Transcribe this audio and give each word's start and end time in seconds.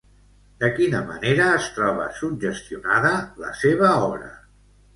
De 0.61 0.69
quina 0.77 1.01
manera 1.09 1.49
es 1.59 1.67
troba 1.75 2.09
suggestionada 2.21 3.15
la 3.45 3.55
seva 3.63 3.95
obra? 4.11 4.35